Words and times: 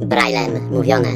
Braillem 0.00 0.70
mówione. 0.70 1.08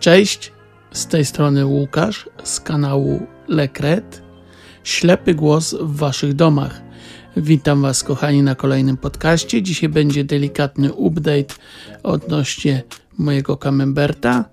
Cześć, 0.00 0.52
z 0.92 1.06
tej 1.06 1.24
strony 1.24 1.66
Łukasz 1.66 2.28
z 2.44 2.60
kanału 2.60 3.26
Lekret. 3.48 4.22
Ślepy 4.84 5.34
głos 5.34 5.74
w 5.74 5.96
waszych 5.96 6.34
domach. 6.34 6.82
Witam 7.36 7.82
was 7.82 8.04
kochani 8.04 8.42
na 8.42 8.54
kolejnym 8.54 8.96
podcaście. 8.96 9.62
Dzisiaj 9.62 9.88
będzie 9.88 10.24
delikatny 10.24 10.92
update 10.92 11.54
odnośnie 12.02 12.82
mojego 13.18 13.56
Camemberta. 13.56 14.44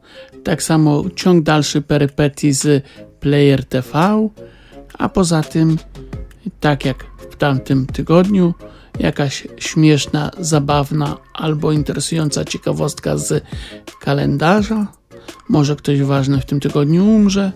Tak 0.44 0.64
samo 0.64 1.04
ciąg 1.16 1.44
dalszy 1.44 1.82
perypetii 1.82 2.54
z 2.54 2.86
Player 3.20 3.66
TV. 3.66 4.30
A 4.94 5.10
poza 5.10 5.44
tym, 5.44 5.78
tak 6.60 6.86
jak 6.86 7.06
w 7.32 7.36
tamtym 7.36 7.86
tygodniu, 7.86 8.54
jakaś 9.00 9.48
śmieszna, 9.58 10.32
zabawna 10.40 11.18
albo 11.34 11.72
interesująca 11.72 12.46
ciekawostka 12.46 13.18
z 13.18 13.44
kalendarza. 14.00 14.88
Może 15.50 15.76
ktoś 15.76 16.02
ważny 16.02 16.42
w 16.42 16.46
tym 16.46 16.60
tygodniu 16.60 17.06
umrze, 17.06 17.52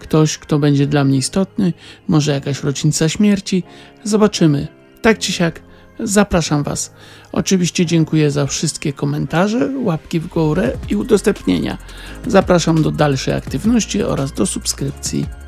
ktoś, 0.00 0.38
kto 0.38 0.58
będzie 0.58 0.86
dla 0.86 1.04
mnie 1.04 1.18
istotny, 1.18 1.72
może 2.08 2.32
jakaś 2.32 2.62
rocznica 2.62 3.08
śmierci. 3.08 3.62
Zobaczymy. 4.04 4.68
Tak 5.02 5.18
czy 5.18 5.32
siak, 5.32 5.60
zapraszam 6.00 6.62
Was. 6.62 6.92
Oczywiście 7.32 7.86
dziękuję 7.86 8.30
za 8.30 8.46
wszystkie 8.46 8.92
komentarze, 8.92 9.70
łapki 9.82 10.20
w 10.20 10.26
górę 10.26 10.72
i 10.88 10.96
udostępnienia. 10.96 11.78
Zapraszam 12.26 12.82
do 12.82 12.90
dalszej 12.90 13.34
aktywności 13.34 14.02
oraz 14.02 14.32
do 14.32 14.46
subskrypcji. 14.46 15.41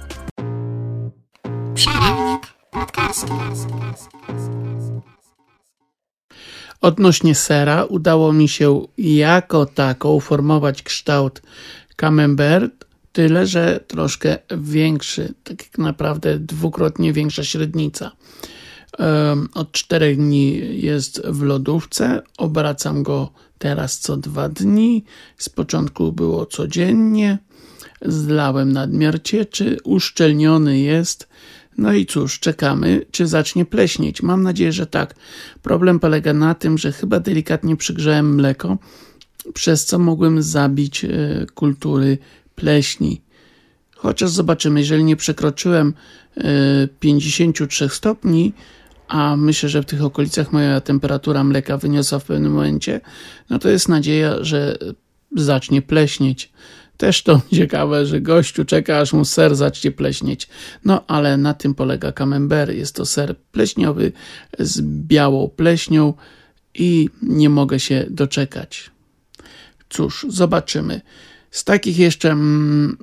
Odnośnie 6.84 7.34
sera 7.34 7.84
udało 7.84 8.32
mi 8.32 8.48
się 8.48 8.86
jako 8.98 9.66
tako 9.66 10.12
uformować 10.12 10.82
kształt 10.82 11.42
camembert, 11.96 12.84
tyle 13.12 13.46
że 13.46 13.80
troszkę 13.86 14.38
większy, 14.58 15.34
tak 15.44 15.78
naprawdę 15.78 16.38
dwukrotnie 16.38 17.12
większa 17.12 17.44
średnica. 17.44 18.12
Od 19.54 19.72
czterech 19.72 20.16
dni 20.16 20.60
jest 20.82 21.22
w 21.26 21.42
lodówce, 21.42 22.22
obracam 22.38 23.02
go 23.02 23.32
teraz 23.58 23.98
co 23.98 24.16
dwa 24.16 24.48
dni. 24.48 25.04
Z 25.36 25.48
początku 25.48 26.12
było 26.12 26.46
codziennie, 26.46 27.38
zlałem 28.02 28.72
nadmiar 28.72 29.22
cieczy, 29.22 29.76
uszczelniony 29.84 30.78
jest. 30.78 31.28
No 31.78 31.92
i 31.92 32.06
cóż, 32.06 32.40
czekamy, 32.40 33.06
czy 33.10 33.26
zacznie 33.26 33.64
pleśnieć. 33.64 34.22
Mam 34.22 34.42
nadzieję, 34.42 34.72
że 34.72 34.86
tak. 34.86 35.14
Problem 35.62 36.00
polega 36.00 36.32
na 36.32 36.54
tym, 36.54 36.78
że 36.78 36.92
chyba 36.92 37.20
delikatnie 37.20 37.76
przygrzałem 37.76 38.34
mleko, 38.34 38.78
przez 39.54 39.84
co 39.84 39.98
mogłem 39.98 40.42
zabić 40.42 41.04
e, 41.04 41.08
kultury 41.54 42.18
pleśni. 42.54 43.20
Chociaż 43.96 44.30
zobaczymy, 44.30 44.80
jeżeli 44.80 45.04
nie 45.04 45.16
przekroczyłem 45.16 45.94
e, 46.36 46.42
53 47.00 47.88
stopni, 47.88 48.52
a 49.08 49.36
myślę, 49.36 49.68
że 49.68 49.82
w 49.82 49.86
tych 49.86 50.04
okolicach 50.04 50.52
moja 50.52 50.80
temperatura 50.80 51.44
mleka 51.44 51.76
wyniosła 51.76 52.18
w 52.18 52.24
pewnym 52.24 52.52
momencie, 52.52 53.00
no 53.50 53.58
to 53.58 53.68
jest 53.68 53.88
nadzieja, 53.88 54.44
że 54.44 54.78
zacznie 55.36 55.82
pleśnieć. 55.82 56.52
Też 56.96 57.22
to 57.22 57.40
ciekawe, 57.56 58.06
że 58.06 58.20
gościu 58.20 58.64
czeka, 58.64 58.98
aż 58.98 59.12
mu 59.12 59.24
ser 59.24 59.56
zacznie 59.56 59.90
pleśnieć. 59.90 60.48
No, 60.84 61.04
ale 61.06 61.36
na 61.36 61.54
tym 61.54 61.74
polega 61.74 62.12
camembert. 62.12 62.72
Jest 62.72 62.94
to 62.94 63.06
ser 63.06 63.36
pleśniowy 63.52 64.12
z 64.58 64.80
białą 64.80 65.48
pleśnią 65.56 66.14
i 66.74 67.08
nie 67.22 67.48
mogę 67.48 67.80
się 67.80 68.06
doczekać. 68.10 68.90
Cóż, 69.88 70.26
zobaczymy. 70.28 71.00
Z 71.50 71.64
takich 71.64 71.98
jeszcze 71.98 72.30
mm, 72.30 72.96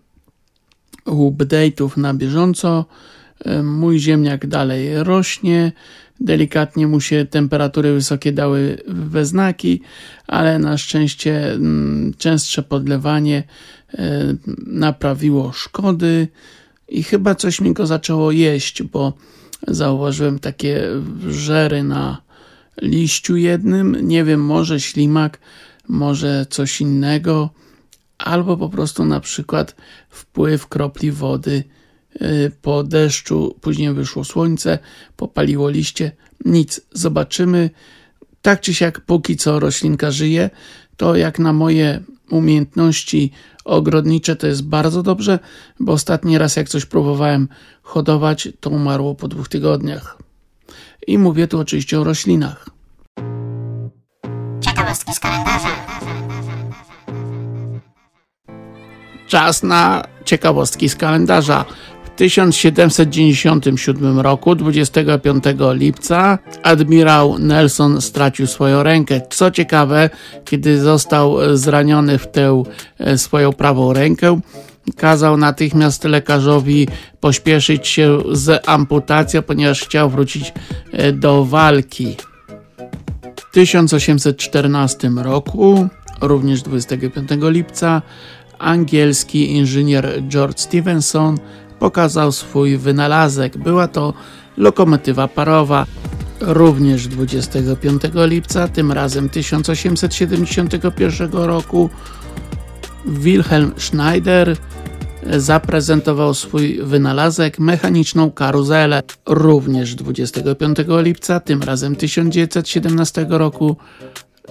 update'ów 1.06 1.97
na 1.97 2.13
bieżąco 2.13 2.85
mój 3.63 4.00
ziemniak 4.00 4.47
dalej 4.47 5.03
rośnie. 5.03 5.72
Delikatnie 6.24 6.88
mu 6.88 7.02
się 7.02 7.26
temperatury 7.26 7.94
wysokie 7.94 8.32
dały 8.32 8.78
we 8.88 9.26
znaki, 9.26 9.82
ale 10.28 10.59
na 10.59 10.78
szczęście 10.78 11.59
częstsze 12.18 12.64
podlewanie 12.64 13.44
naprawiło 14.68 15.52
szkody 15.52 16.28
i 16.88 17.04
chyba 17.04 17.36
coś 17.36 17.62
mi 17.62 17.74
go 17.74 17.88
zaczęło 17.88 18.32
jeść, 18.32 18.84
bo 18.84 19.14
zauważyłem 19.68 20.40
takie 20.40 20.82
żery 21.30 21.84
na 21.84 22.22
liściu 22.82 23.36
jednym. 23.36 23.98
Nie 24.08 24.24
wiem, 24.24 24.46
może 24.46 24.80
ślimak, 24.80 25.40
może 25.88 26.46
coś 26.50 26.82
innego, 26.82 27.50
albo 28.18 28.58
po 28.58 28.70
prostu 28.70 29.06
na 29.06 29.20
przykład 29.20 29.76
wpływ 30.09 30.68
kropli 30.68 31.12
wody 31.12 31.64
po 32.61 32.83
deszczu, 32.83 33.55
później 33.61 33.94
wyszło 33.94 34.23
słońce, 34.23 34.79
popaliło 35.16 35.69
liście. 35.69 36.11
Nic, 36.45 36.81
zobaczymy. 36.91 37.69
Tak 38.41 38.61
czy 38.61 38.73
siak, 38.73 39.01
póki 39.01 39.38
co 39.38 39.59
roślinka 39.59 40.11
żyje, 40.11 40.49
to 40.97 41.16
jak 41.16 41.39
na 41.39 41.53
moje 41.53 42.03
umiejętności 42.29 43.31
ogrodnicze 43.66 44.35
to 44.35 44.47
jest 44.47 44.63
bardzo 44.63 45.03
dobrze, 45.03 45.39
bo 45.79 45.94
ostatni 45.94 46.38
raz 46.38 46.55
jak 46.55 46.69
coś 46.69 46.85
próbowałem 46.85 47.47
hodować, 47.81 48.49
to 48.59 48.69
umarło 48.69 49.16
po 49.16 49.28
dwóch 49.28 49.49
tygodniach. 49.49 50.17
I 51.07 51.17
mówię 51.17 51.47
tu 51.47 51.59
oczywiście 51.59 51.99
o 51.99 52.03
roślinach. 52.03 52.69
Ciekawostki 54.61 55.13
z 55.13 55.19
kalendarza. 55.19 55.69
Czas 59.28 59.63
na 59.63 60.03
ciekawostki 60.25 60.89
z 60.89 60.95
kalendarza. 60.95 61.66
W 62.13 62.16
1797 62.16 64.19
roku, 64.19 64.55
25 64.55 65.44
lipca, 65.73 66.39
admirał 66.63 67.39
Nelson 67.39 68.01
stracił 68.01 68.47
swoją 68.47 68.83
rękę. 68.83 69.22
Co 69.29 69.51
ciekawe, 69.51 70.09
kiedy 70.45 70.79
został 70.79 71.57
zraniony 71.57 72.17
w 72.17 72.27
tę 72.27 72.63
e, 72.99 73.17
swoją 73.17 73.53
prawą 73.53 73.94
rękę, 73.94 74.39
kazał 74.97 75.38
natychmiast 75.38 76.03
lekarzowi 76.03 76.88
pośpieszyć 77.19 77.88
się 77.88 78.19
z 78.31 78.69
amputacją, 78.69 79.41
ponieważ 79.41 79.81
chciał 79.81 80.09
wrócić 80.09 80.53
e, 80.91 81.11
do 81.11 81.45
walki. 81.45 82.16
W 83.35 83.53
1814 83.53 85.11
roku, 85.16 85.88
również 86.22 86.61
25 86.61 87.29
lipca, 87.41 88.01
angielski 88.59 89.51
inżynier 89.51 90.23
George 90.28 90.59
Stevenson 90.59 91.38
pokazał 91.81 92.31
swój 92.31 92.78
wynalazek. 92.78 93.58
Była 93.58 93.88
to 93.88 94.14
lokomotywa 94.58 95.28
parowa. 95.28 95.86
Również 96.42 97.08
25 97.08 98.02
lipca, 98.14 98.68
tym 98.68 98.92
razem 98.92 99.30
1871 99.30 101.31
roku, 101.31 101.90
Wilhelm 103.06 103.72
Schneider 103.78 104.58
zaprezentował 105.38 106.34
swój 106.34 106.80
wynalazek 106.84 107.59
mechaniczną 107.59 108.31
karuzelę. 108.31 109.03
Również 109.25 109.96
25 109.96 110.78
lipca, 110.88 111.40
tym 111.40 111.64
razem 111.64 111.96
1917 111.96 113.25
roku, 113.30 113.78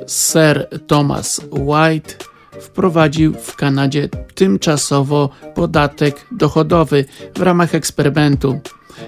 Sir 0.06 0.68
Thomas 0.86 1.40
White 1.52 2.14
wprowadził 2.60 3.34
w 3.34 3.56
Kanadzie 3.56 4.08
tymczasowo 4.34 5.30
podatek 5.54 6.26
dochodowy 6.32 7.04
w 7.34 7.42
ramach 7.42 7.74
eksperymentu. 7.74 8.60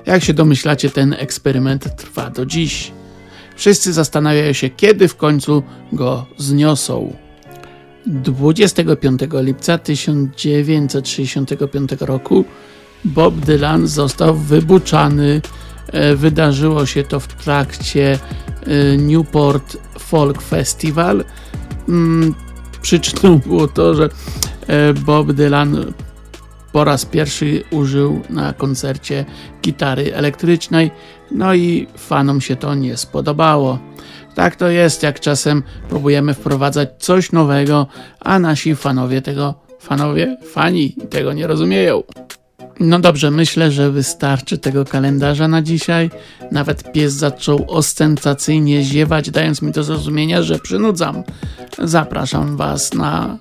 Jak 0.06 0.24
się 0.24 0.34
domyślacie, 0.34 0.90
ten 0.90 1.16
eksperyment 1.18 1.96
trwa 1.96 2.30
do 2.30 2.46
dziś. 2.46 2.92
Wszyscy 3.56 3.92
zastanawiają 3.92 4.52
się, 4.52 4.70
kiedy 4.70 5.08
w 5.08 5.16
końcu 5.16 5.62
go 5.92 6.26
zniosą. 6.38 7.16
25 8.06 9.20
lipca 9.32 9.78
1965 9.78 11.90
roku 12.00 12.44
Bob 13.04 13.34
Dylan 13.34 13.86
został 13.86 14.34
wybuczany. 14.34 15.40
E, 15.86 16.16
wydarzyło 16.16 16.86
się 16.86 17.04
to 17.04 17.20
w 17.20 17.28
trakcie 17.28 18.18
e, 18.66 18.96
Newport 18.96 19.76
Folk 19.98 20.42
Festival. 20.42 21.24
Przyczyną 22.82 23.38
było 23.38 23.68
to, 23.68 23.94
że 23.94 24.08
e, 24.66 24.94
Bob 24.94 25.32
Dylan 25.32 25.92
po 26.72 26.84
raz 26.84 27.04
pierwszy 27.04 27.64
użył 27.70 28.20
na 28.30 28.52
koncercie 28.52 29.24
gitary 29.62 30.14
elektrycznej, 30.14 30.90
no 31.30 31.54
i 31.54 31.86
fanom 31.96 32.40
się 32.40 32.56
to 32.56 32.74
nie 32.74 32.96
spodobało. 32.96 33.78
Tak 34.34 34.56
to 34.56 34.68
jest, 34.68 35.02
jak 35.02 35.20
czasem 35.20 35.62
próbujemy 35.88 36.34
wprowadzać 36.34 36.88
coś 36.98 37.32
nowego, 37.32 37.86
a 38.20 38.38
nasi 38.38 38.76
fanowie 38.76 39.22
tego, 39.22 39.54
fanowie, 39.80 40.36
fani 40.52 40.96
tego 41.10 41.32
nie 41.32 41.46
rozumieją. 41.46 42.02
No 42.80 42.98
dobrze, 42.98 43.30
myślę, 43.30 43.70
że 43.70 43.90
wystarczy 43.90 44.58
tego 44.58 44.84
kalendarza 44.84 45.48
na 45.48 45.62
dzisiaj. 45.62 46.10
Nawet 46.52 46.92
pies 46.92 47.12
zaczął 47.12 47.64
ostentacyjnie 47.68 48.82
ziewać, 48.82 49.30
dając 49.30 49.62
mi 49.62 49.72
do 49.72 49.84
zrozumienia, 49.84 50.42
że 50.42 50.58
przynudzam. 50.58 51.22
Zapraszam 51.78 52.56
Was 52.56 52.94
na 52.94 53.38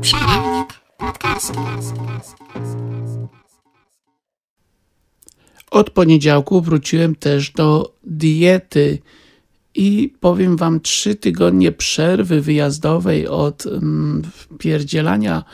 Przerywnik 0.00 0.68
plotkarski. 0.98 1.58
Od 5.70 5.90
poniedziałku 5.90 6.60
wróciłem 6.60 7.14
też 7.14 7.50
do 7.50 7.94
diety 8.04 8.98
i 9.74 10.14
powiem 10.20 10.56
wam, 10.56 10.80
trzy 10.80 11.14
tygodnie 11.14 11.72
przerwy 11.72 12.40
wyjazdowej 12.40 13.28
od 13.28 13.66
mm, 13.66 14.22
pierdzielania 14.58 15.44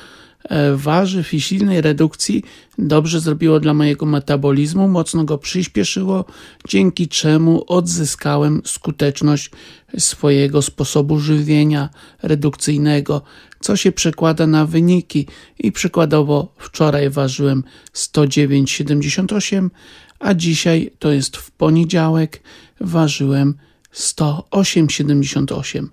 warzyw 0.75 1.35
i 1.35 1.41
silnej 1.41 1.81
redukcji 1.81 2.45
dobrze 2.79 3.21
zrobiło 3.21 3.61
dla 3.61 3.75
mojego 3.75 4.07
metabolizmu, 4.07 4.89
mocno 4.89 5.25
go 5.25 5.39
przyspieszyło, 5.39 6.25
dzięki 6.69 7.09
czemu 7.09 7.65
odzyskałem 7.67 8.63
skuteczność 8.65 9.51
swojego 9.99 10.63
sposobu 10.63 11.19
żywienia 11.19 11.89
redukcyjnego, 12.23 13.23
co 13.61 13.77
się 13.77 13.93
przekłada 13.93 14.47
na 14.47 14.67
wyniki 14.67 15.27
i 15.59 15.73
przykładowo 15.73 16.55
wczoraj 16.59 17.11
ważyłem 17.11 17.65
109,78, 17.95 19.71
a 20.19 20.35
dzisiaj 20.35 20.91
to 20.99 21.13
jest 21.13 21.37
w 21.37 21.51
poniedziałek 21.51 22.43
ważyłem 22.81 23.55
108,78. 23.95 25.87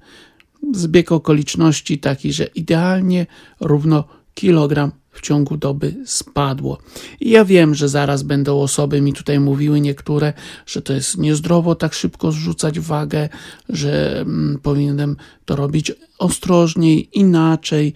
Zbieg 0.73 1.11
okoliczności 1.11 1.99
taki, 1.99 2.33
że 2.33 2.45
idealnie 2.45 3.25
równo 3.59 4.16
kilogram 4.37 4.91
w 5.11 5.21
ciągu 5.21 5.57
doby 5.57 5.95
spadło. 6.05 6.77
I 7.19 7.29
ja 7.29 7.45
wiem, 7.45 7.75
że 7.75 7.89
zaraz 7.89 8.23
będą 8.23 8.61
osoby 8.61 9.01
mi 9.01 9.13
tutaj 9.13 9.39
mówiły 9.39 9.81
niektóre, 9.81 10.33
że 10.65 10.81
to 10.81 10.93
jest 10.93 11.17
niezdrowo 11.17 11.75
tak 11.75 11.93
szybko 11.93 12.31
zrzucać 12.31 12.79
wagę, 12.79 13.29
że 13.69 14.21
mm, 14.21 14.59
powinienem 14.63 15.15
to 15.45 15.55
robić 15.55 15.91
ostrożniej, 16.19 17.09
inaczej 17.13 17.93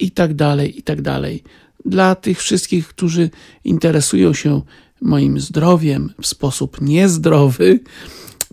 i 0.00 0.10
tak 0.10 0.34
dalej, 0.34 0.78
i 0.78 0.82
tak 0.82 1.02
dalej. 1.02 1.42
Dla 1.84 2.14
tych 2.14 2.38
wszystkich, 2.38 2.88
którzy 2.88 3.30
interesują 3.64 4.34
się 4.34 4.62
moim 5.00 5.40
zdrowiem 5.40 6.12
w 6.22 6.26
sposób 6.26 6.80
niezdrowy, 6.80 7.80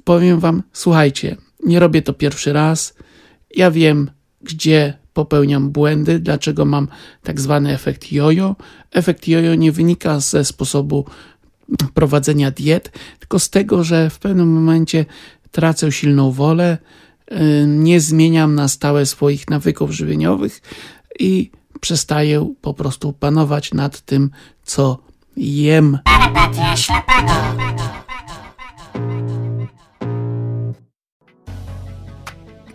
powiem 0.03 0.39
Wam, 0.39 0.63
słuchajcie, 0.73 1.37
nie 1.63 1.79
robię 1.79 2.01
to 2.01 2.13
pierwszy 2.13 2.53
raz. 2.53 2.93
Ja 3.55 3.71
wiem, 3.71 4.11
gdzie 4.45 4.93
popełniam 5.13 5.69
błędy, 5.69 6.19
dlaczego 6.19 6.65
mam 6.65 6.87
tak 7.23 7.41
zwany 7.41 7.73
efekt 7.73 8.11
jojo. 8.11 8.55
Efekt 8.91 9.27
jojo 9.27 9.55
nie 9.55 9.71
wynika 9.71 10.19
ze 10.19 10.45
sposobu 10.45 11.05
prowadzenia 11.93 12.51
diet, 12.51 12.91
tylko 13.19 13.39
z 13.39 13.49
tego, 13.49 13.83
że 13.83 14.09
w 14.09 14.19
pewnym 14.19 14.47
momencie 14.47 15.05
tracę 15.51 15.91
silną 15.91 16.31
wolę, 16.31 16.77
y, 17.31 17.35
nie 17.67 18.01
zmieniam 18.01 18.55
na 18.55 18.67
stałe 18.67 19.05
swoich 19.05 19.49
nawyków 19.49 19.91
żywieniowych 19.91 20.61
i 21.19 21.51
przestaję 21.81 22.53
po 22.61 22.73
prostu 22.73 23.13
panować 23.13 23.73
nad 23.73 24.01
tym, 24.01 24.29
co 24.63 24.99
jem. 25.37 25.99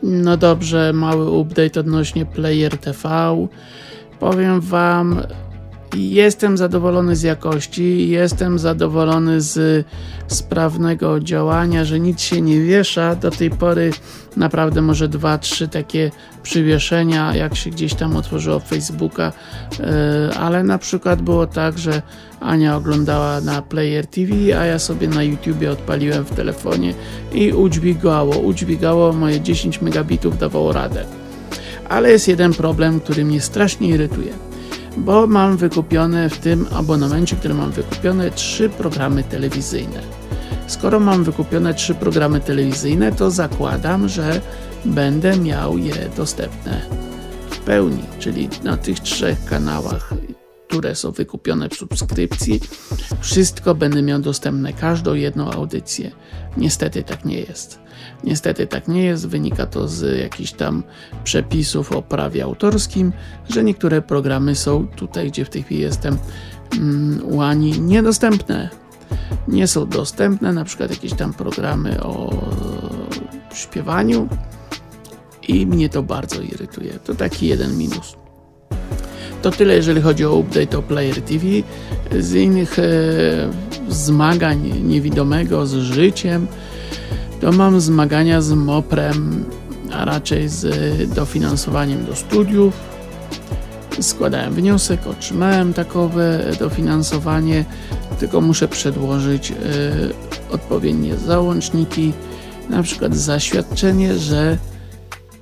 No 0.02 0.36
dobrze, 0.36 0.92
mały 0.92 1.30
update 1.30 1.80
odnośnie 1.80 2.26
Player 2.26 2.78
TV. 2.78 3.36
Powiem 4.20 4.60
Wam, 4.60 5.20
jestem 5.94 6.58
zadowolony 6.58 7.16
z 7.16 7.22
jakości, 7.22 8.08
jestem 8.08 8.58
zadowolony 8.58 9.40
z 9.40 9.86
sprawnego 10.26 11.20
działania, 11.20 11.84
że 11.84 12.00
nic 12.00 12.20
się 12.20 12.40
nie 12.40 12.60
wiesza. 12.60 13.14
Do 13.14 13.30
tej 13.30 13.50
pory 13.50 13.90
naprawdę 14.36 14.82
może 14.82 15.08
dwa, 15.08 15.38
trzy 15.38 15.68
takie 15.68 16.10
przywieszenia, 16.42 17.34
jak 17.34 17.56
się 17.56 17.70
gdzieś 17.70 17.94
tam 17.94 18.16
otworzyło 18.16 18.60
Facebooka, 18.60 19.32
e, 19.80 20.38
ale 20.38 20.62
na 20.62 20.78
przykład 20.78 21.22
było 21.22 21.46
tak, 21.46 21.78
że 21.78 22.02
Ania 22.40 22.76
oglądała 22.76 23.40
na 23.40 23.62
Player 23.62 24.06
TV, 24.06 24.34
a 24.60 24.64
ja 24.64 24.78
sobie 24.78 25.08
na 25.08 25.22
YouTubie 25.22 25.70
odpaliłem 25.70 26.24
w 26.24 26.30
telefonie 26.30 26.94
i 27.32 27.52
udźwigało, 27.52 28.38
udźwigało 28.38 29.12
moje 29.12 29.40
10 29.40 29.82
megabitów 29.82 30.38
dawało 30.38 30.72
radę. 30.72 31.04
Ale 31.88 32.10
jest 32.10 32.28
jeden 32.28 32.54
problem, 32.54 33.00
który 33.00 33.24
mnie 33.24 33.40
strasznie 33.40 33.88
irytuje, 33.88 34.32
bo 34.96 35.26
mam 35.26 35.56
wykupione 35.56 36.30
w 36.30 36.38
tym 36.38 36.66
abonamencie, 36.74 37.36
który 37.36 37.54
mam 37.54 37.70
wykupione, 37.70 38.30
trzy 38.30 38.68
programy 38.68 39.22
telewizyjne. 39.24 40.00
Skoro 40.66 41.00
mam 41.00 41.24
wykupione 41.24 41.74
trzy 41.74 41.94
programy 41.94 42.40
telewizyjne, 42.40 43.12
to 43.12 43.30
zakładam, 43.30 44.08
że 44.08 44.40
będę 44.84 45.38
miał 45.38 45.78
je 45.78 45.94
dostępne 46.16 46.80
w 47.50 47.58
pełni, 47.58 48.02
czyli 48.18 48.48
na 48.64 48.76
tych 48.76 49.00
trzech 49.00 49.44
kanałach 49.44 50.14
które 50.70 50.94
są 50.94 51.10
wykupione 51.10 51.68
w 51.68 51.74
subskrypcji, 51.74 52.60
wszystko 53.20 53.74
będę 53.74 54.02
miał 54.02 54.20
dostępne, 54.20 54.72
każdą 54.72 55.14
jedną 55.14 55.50
audycję. 55.50 56.10
Niestety 56.56 57.02
tak 57.02 57.24
nie 57.24 57.40
jest. 57.40 57.78
Niestety 58.24 58.66
tak 58.66 58.88
nie 58.88 59.04
jest, 59.04 59.28
wynika 59.28 59.66
to 59.66 59.88
z 59.88 60.18
jakichś 60.18 60.52
tam 60.52 60.82
przepisów 61.24 61.92
o 61.92 62.02
prawie 62.02 62.44
autorskim, 62.44 63.12
że 63.48 63.64
niektóre 63.64 64.02
programy 64.02 64.54
są 64.54 64.88
tutaj, 64.88 65.30
gdzie 65.30 65.44
w 65.44 65.50
tej 65.50 65.62
chwili 65.62 65.80
jestem 65.80 66.18
mm, 66.72 67.20
u 67.24 67.40
Ani, 67.40 67.80
niedostępne. 67.80 68.70
Nie 69.48 69.66
są 69.66 69.88
dostępne, 69.88 70.52
na 70.52 70.64
przykład 70.64 70.90
jakieś 70.90 71.14
tam 71.14 71.34
programy 71.34 72.02
o 72.02 72.44
śpiewaniu 73.54 74.28
i 75.48 75.66
mnie 75.66 75.88
to 75.88 76.02
bardzo 76.02 76.42
irytuje. 76.42 76.92
To 76.92 77.14
taki 77.14 77.46
jeden 77.46 77.78
minus. 77.78 78.19
To 79.42 79.50
tyle, 79.50 79.74
jeżeli 79.74 80.00
chodzi 80.00 80.24
o 80.24 80.34
update 80.34 80.78
o 80.78 80.82
Player 80.82 81.22
TV. 81.22 81.44
Z 82.20 82.34
innych 82.34 82.78
e, 82.78 82.82
zmagań 83.88 84.72
niewidomego 84.82 85.66
z 85.66 85.74
życiem, 85.74 86.46
to 87.40 87.52
mam 87.52 87.80
zmagania 87.80 88.42
z 88.42 88.52
MOPRem, 88.52 89.44
a 89.92 90.04
raczej 90.04 90.48
z 90.48 91.14
dofinansowaniem 91.14 92.06
do 92.06 92.16
studiów. 92.16 92.74
Składałem 94.00 94.54
wniosek, 94.54 95.06
otrzymałem 95.06 95.72
takowe 95.72 96.44
dofinansowanie, 96.58 97.64
tylko 98.18 98.40
muszę 98.40 98.68
przedłożyć 98.68 99.50
e, 99.50 99.54
odpowiednie 100.50 101.16
załączniki, 101.16 102.12
na 102.70 102.82
przykład 102.82 103.16
zaświadczenie, 103.16 104.18
że 104.18 104.58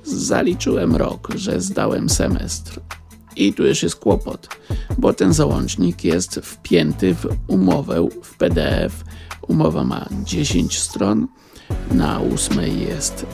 zaliczyłem 0.03 0.95
rok, 0.95 1.27
że 1.35 1.61
zdałem 1.61 2.09
semestr. 2.09 2.79
I 3.39 3.53
tu 3.53 3.67
już 3.67 3.83
jest 3.83 3.95
kłopot, 3.95 4.47
bo 4.97 5.13
ten 5.13 5.33
załącznik 5.33 6.03
jest 6.03 6.39
wpięty 6.43 7.15
w 7.15 7.27
umowę 7.47 8.07
w 8.23 8.37
PDF. 8.37 9.03
Umowa 9.47 9.83
ma 9.83 10.05
10 10.23 10.79
stron. 10.79 11.27
Na 11.91 12.19
ósmej 12.19 12.81
jest 12.81 13.25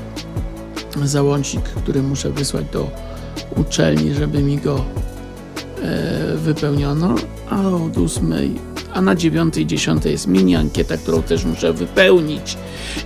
załącznik, 1.03 1.63
który 1.63 2.03
muszę 2.03 2.31
wysłać 2.31 2.65
do 2.73 2.91
uczelni, 3.55 4.13
żeby 4.13 4.43
mi 4.43 4.57
go 4.57 4.85
e, 5.81 6.37
wypełniono, 6.37 7.15
a 7.49 7.67
od 7.67 7.97
ósmej, 7.97 8.51
a 8.93 9.01
na 9.01 9.15
dziewiątej 9.15 9.63
i 9.63 9.67
dziesiątej 9.67 10.11
jest 10.11 10.27
mini 10.27 10.55
ankieta, 10.55 10.97
którą 10.97 11.21
też 11.21 11.45
muszę 11.45 11.73
wypełnić. 11.73 12.57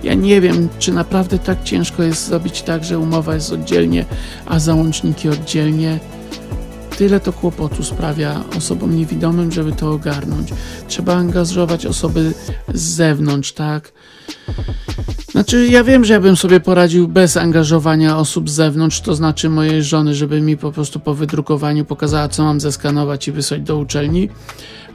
Ja 0.02 0.14
nie 0.14 0.40
wiem, 0.40 0.68
czy 0.78 0.92
naprawdę 0.92 1.38
tak 1.38 1.62
ciężko 1.64 2.02
jest 2.02 2.26
zrobić 2.26 2.62
tak, 2.62 2.84
że 2.84 2.98
umowa 2.98 3.34
jest 3.34 3.52
oddzielnie, 3.52 4.04
a 4.46 4.58
załączniki 4.58 5.28
oddzielnie 5.28 6.00
tyle 7.00 7.20
to 7.20 7.32
kłopotu 7.32 7.82
sprawia 7.84 8.44
osobom 8.56 8.96
niewidomym, 8.96 9.52
żeby 9.52 9.72
to 9.72 9.92
ogarnąć. 9.92 10.52
Trzeba 10.88 11.14
angażować 11.14 11.86
osoby 11.86 12.32
z 12.74 12.80
zewnątrz, 12.80 13.52
tak? 13.52 13.92
Znaczy, 15.30 15.66
ja 15.66 15.84
wiem, 15.84 16.04
że 16.04 16.14
ja 16.14 16.20
bym 16.20 16.36
sobie 16.36 16.60
poradził 16.60 17.08
bez 17.08 17.36
angażowania 17.36 18.18
osób 18.18 18.50
z 18.50 18.52
zewnątrz, 18.52 19.00
to 19.00 19.14
znaczy 19.14 19.48
mojej 19.48 19.82
żony, 19.82 20.14
żeby 20.14 20.40
mi 20.40 20.56
po 20.56 20.72
prostu 20.72 21.00
po 21.00 21.14
wydrukowaniu 21.14 21.84
pokazała, 21.84 22.28
co 22.28 22.44
mam 22.44 22.60
zeskanować 22.60 23.28
i 23.28 23.32
wysłać 23.32 23.60
do 23.60 23.76
uczelni, 23.76 24.28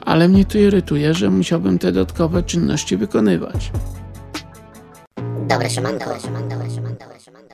ale 0.00 0.28
mnie 0.28 0.44
to 0.44 0.58
irytuje, 0.58 1.14
że 1.14 1.30
musiałbym 1.30 1.78
te 1.78 1.92
dodatkowe 1.92 2.42
czynności 2.42 2.96
wykonywać. 2.96 3.72
Dobre 5.48 5.70
siemanko. 5.70 6.04
Dobre 6.04 6.20
siemanko. 6.20 6.48
Dobre 6.48 6.70
siemanko. 6.70 7.04
Dobre. 7.04 7.45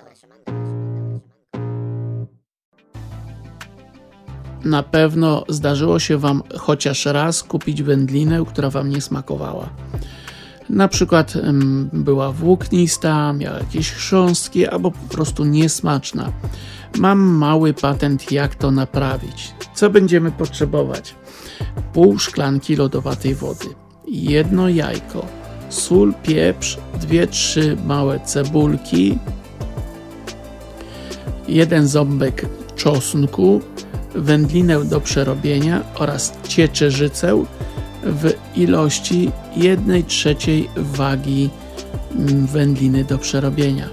Na 4.65 4.83
pewno 4.83 5.45
zdarzyło 5.49 5.99
się 5.99 6.19
Wam 6.19 6.43
chociaż 6.59 7.07
raz 7.07 7.43
kupić 7.43 7.83
wędlinę, 7.83 8.45
która 8.49 8.71
Wam 8.71 8.91
nie 8.91 9.01
smakowała. 9.01 9.69
Na 10.71 10.89
przykład 10.89 11.35
była 11.93 12.33
włóknista, 12.33 13.33
miała 13.33 13.59
jakieś 13.59 13.91
chrząstki 13.91 14.67
albo 14.67 14.91
po 14.91 15.15
prostu 15.15 15.45
niesmaczna. 15.45 16.33
Mam 16.99 17.19
mały 17.21 17.75
patent, 17.75 18.33
jak 18.33 18.55
to 18.55 18.71
naprawić. 18.71 19.55
Co 19.75 19.91
będziemy 19.91 20.31
potrzebować? 20.31 21.15
Pół 21.93 22.19
szklanki 22.19 22.77
lodowatej 22.77 23.35
wody, 23.35 23.67
jedno 24.09 24.69
jajko, 24.69 25.27
sól, 25.69 26.15
pieprz, 26.23 26.79
dwie, 27.01 27.27
trzy 27.27 27.77
małe 27.87 28.21
cebulki, 28.21 29.19
jeden 31.49 31.89
ząbek 31.89 32.47
czosnku, 32.77 33.61
wędlinę 34.15 34.85
do 34.85 35.01
przerobienia 35.01 35.83
oraz 35.95 36.33
ciecierzycę 36.49 37.45
w 38.03 38.33
ilości 38.57 39.31
1 39.57 40.05
trzeciej 40.05 40.69
wagi 40.77 41.51
wędliny 42.53 43.05
do 43.05 43.19
przerobienia. 43.19 43.89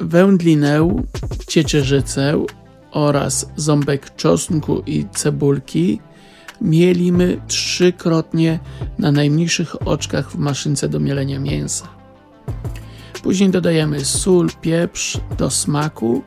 Wędlinę, 0.00 1.04
ciecierzycę 1.48 2.44
oraz 2.90 3.50
ząbek 3.56 4.16
czosnku 4.16 4.82
i 4.86 5.06
cebulki 5.14 6.00
mielimy 6.60 7.40
trzykrotnie 7.46 8.58
na 8.98 9.12
najmniejszych 9.12 9.88
oczkach 9.88 10.30
w 10.30 10.38
maszynce 10.38 10.88
do 10.88 11.00
mielenia 11.00 11.40
mięsa. 11.40 11.88
Później 13.22 13.50
dodajemy 13.50 14.04
sól, 14.04 14.48
pieprz 14.60 15.20
do 15.38 15.50
smaku, 15.50 16.22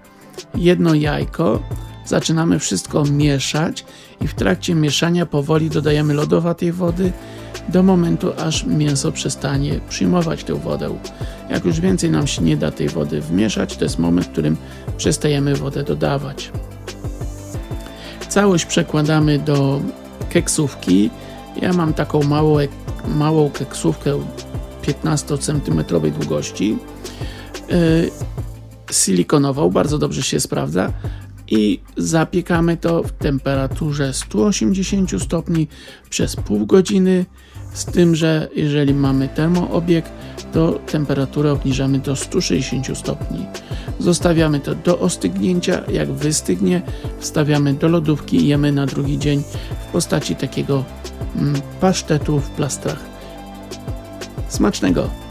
jedno 0.56 0.94
jajko, 0.94 1.60
zaczynamy 2.06 2.60
wszystko 2.60 3.04
mieszać 3.04 3.86
i 4.22 4.28
w 4.28 4.34
trakcie 4.34 4.76
mieszania 4.76 5.26
powoli 5.26 5.70
dodajemy 5.70 6.14
lodowatej 6.14 6.72
wody 6.72 7.12
do 7.70 7.84
momentu, 7.84 8.32
aż 8.38 8.66
mięso 8.66 9.12
przestanie 9.12 9.80
przyjmować 9.90 10.44
tę 10.44 10.56
wodę. 10.56 10.96
Jak 11.50 11.66
już 11.66 11.80
więcej 11.80 12.12
nam 12.12 12.28
się 12.28 12.42
nie 12.42 12.58
da 12.58 12.72
tej 12.72 12.90
wody 12.90 13.22
wmieszać, 13.22 13.78
to 13.78 13.84
jest 13.84 14.00
moment, 14.00 14.28
w 14.28 14.32
którym 14.32 14.58
przestajemy 14.98 15.56
wodę 15.56 15.84
dodawać. 15.84 16.52
Całość 18.30 18.66
przekładamy 18.66 19.40
do 19.40 19.82
keksówki. 20.30 21.10
Ja 21.62 21.74
mam 21.74 21.94
taką 21.94 22.24
małą, 22.24 22.58
małą 23.08 23.50
keksówkę 23.50 24.20
15 24.82 25.38
cm 25.38 25.84
długości 26.20 26.78
yy, 27.70 28.12
silikonową, 28.92 29.70
bardzo 29.70 29.98
dobrze 29.98 30.24
się 30.24 30.40
sprawdza 30.40 30.94
i 31.48 31.80
zapiekamy 31.98 32.78
to 32.78 33.04
w 33.04 33.12
temperaturze 33.12 34.14
180 34.14 35.22
stopni 35.24 35.68
przez 36.10 36.36
pół 36.36 36.66
godziny 36.66 37.26
z 37.74 37.86
tym, 37.86 38.16
że 38.16 38.50
jeżeli 38.56 38.94
mamy 38.94 39.28
termoobieg, 39.28 40.06
to 40.54 40.72
temperaturę 40.72 41.52
obniżamy 41.52 42.00
do 42.00 42.16
160 42.16 42.98
stopni. 42.98 43.46
Zostawiamy 44.00 44.60
to 44.60 44.76
do 44.76 45.00
ostygnięcia, 45.00 45.84
jak 45.92 46.12
wystygnie, 46.12 46.82
wstawiamy 47.20 47.74
do 47.74 47.88
lodówki 47.88 48.38
i 48.38 48.48
jemy 48.48 48.72
na 48.72 48.86
drugi 48.86 49.20
dzień 49.20 49.44
w 49.88 49.92
postaci 49.92 50.36
takiego 50.36 50.84
mm, 51.36 51.62
pasztetu 51.82 52.40
w 52.40 52.50
plastrach. 52.50 53.00
Smacznego! 54.48 55.29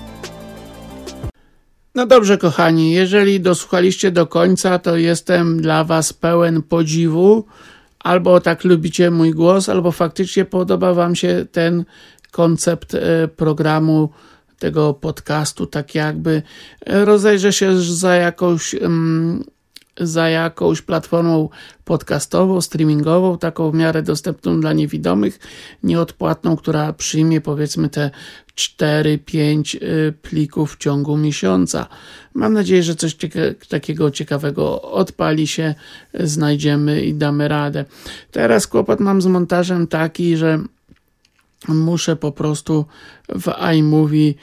No 1.99 2.07
dobrze, 2.07 2.39
kochani, 2.39 2.93
jeżeli 2.93 3.41
dosłuchaliście 3.41 4.11
do 4.11 4.27
końca, 4.27 4.79
to 4.79 4.97
jestem 4.97 5.63
dla 5.63 5.85
Was 5.85 6.13
pełen 6.13 6.63
podziwu. 6.63 7.45
Albo 7.99 8.41
tak 8.41 8.65
lubicie 8.65 9.11
mój 9.11 9.31
głos, 9.31 9.69
albo 9.69 9.93
faktycznie 9.93 10.45
podoba 10.45 10.95
Wam 10.95 11.17
się 11.17 11.47
ten 11.53 11.85
koncept 12.31 12.95
e, 12.95 13.29
programu, 13.29 14.11
tego 14.59 14.95
podcastu, 14.95 15.67
tak 15.67 15.95
jakby 15.95 16.43
rozejrzę 16.87 17.53
się 17.53 17.81
za 17.81 18.15
jakąś. 18.15 18.75
Um, 18.75 19.45
za 20.01 20.29
jakąś 20.29 20.83
platformą 20.83 21.49
podcastową, 21.85 22.61
streamingową, 22.61 23.39
taką 23.39 23.71
w 23.71 23.75
miarę 23.75 24.03
dostępną 24.03 24.61
dla 24.61 24.73
niewidomych, 24.73 25.39
nieodpłatną, 25.83 26.57
która 26.57 26.93
przyjmie 26.93 27.41
powiedzmy 27.41 27.89
te 27.89 28.11
4-5 28.57 29.77
y, 29.83 30.13
plików 30.23 30.75
w 30.75 30.79
ciągu 30.79 31.17
miesiąca. 31.17 31.87
Mam 32.35 32.53
nadzieję, 32.53 32.83
że 32.83 32.95
coś 32.95 33.15
cieka 33.15 33.41
takiego 33.69 34.11
ciekawego 34.11 34.83
odpali 34.83 35.47
się, 35.47 35.75
znajdziemy 36.15 37.03
i 37.03 37.15
damy 37.15 37.49
radę. 37.49 37.85
Teraz 38.31 38.67
kłopot 38.67 39.01
mam 39.01 39.23
z 39.23 39.27
montażem 39.27 39.87
taki, 39.87 40.37
że 40.37 40.59
muszę 41.69 42.17
po 42.17 42.33
prostu 42.33 42.85
w 43.29 43.53
iMovie 43.75 44.35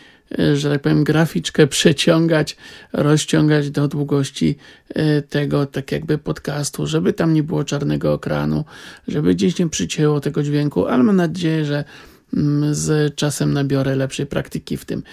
że 0.53 0.69
tak 0.69 0.81
powiem, 0.81 1.03
graficzkę 1.03 1.67
przeciągać, 1.67 2.57
rozciągać 2.93 3.71
do 3.71 3.87
długości 3.87 4.55
e, 4.89 5.21
tego, 5.21 5.65
tak 5.65 5.91
jakby 5.91 6.17
podcastu, 6.17 6.87
żeby 6.87 7.13
tam 7.13 7.33
nie 7.33 7.43
było 7.43 7.63
czarnego 7.63 8.13
ekranu, 8.13 8.65
żeby 9.07 9.35
gdzieś 9.35 9.59
nie 9.59 9.69
przycięło 9.69 10.19
tego 10.19 10.43
dźwięku, 10.43 10.87
ale 10.87 11.03
mam 11.03 11.15
nadzieję, 11.15 11.65
że 11.65 11.83
mm, 12.33 12.75
z 12.75 13.15
czasem 13.15 13.53
nabiorę 13.53 13.95
lepszej 13.95 14.25
praktyki 14.25 14.77
w 14.77 14.85
tym. 14.85 15.03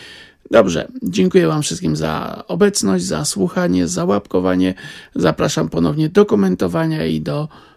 Dobrze, 0.51 0.89
dziękuję 1.03 1.47
Wam 1.47 1.63
wszystkim 1.63 1.97
za 1.97 2.45
obecność, 2.49 3.05
za 3.05 3.25
słuchanie, 3.25 3.89
za 3.89 4.05
łapkowanie. 4.05 4.75
Zapraszam 5.15 5.69
ponownie 5.69 6.09
do 6.09 6.27
komentowania 6.27 7.07
i 7.07 7.21
do 7.21 7.49
E, 7.49 7.72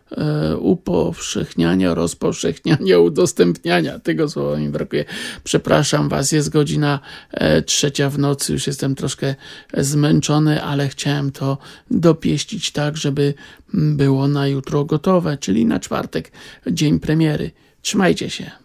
upowszechniania, 0.59 1.93
rozpowszechniania, 1.93 3.00
udostępniania. 3.00 4.00
Tego 4.00 4.29
słowa 4.29 4.57
mi 4.57 4.69
brakuje. 4.69 5.05
Przepraszam 5.43 6.09
Was, 6.09 6.31
jest 6.31 6.50
godzina 6.50 7.00
e, 7.31 7.62
trzecia 7.62 8.09
w 8.09 8.19
nocy, 8.19 8.53
już 8.53 8.67
jestem 8.67 8.95
troszkę 8.95 9.35
zmęczony, 9.77 10.63
ale 10.63 10.88
chciałem 10.88 11.31
to 11.31 11.57
dopieścić 11.91 12.71
tak, 12.71 12.97
żeby 12.97 13.33
było 13.74 14.27
na 14.27 14.47
jutro 14.47 14.85
gotowe, 14.85 15.38
czyli 15.38 15.65
na 15.65 15.79
czwartek, 15.79 16.31
dzień 16.67 17.00
premiery. 17.00 17.51
Trzymajcie 17.81 18.29
się. 18.29 18.64